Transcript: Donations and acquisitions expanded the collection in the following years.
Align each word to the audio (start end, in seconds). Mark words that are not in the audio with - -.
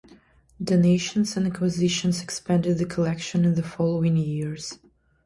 Donations 0.59 1.37
and 1.37 1.45
acquisitions 1.45 2.23
expanded 2.23 2.79
the 2.79 2.87
collection 2.87 3.45
in 3.45 3.53
the 3.53 3.61
following 3.61 4.17
years. 4.17 4.79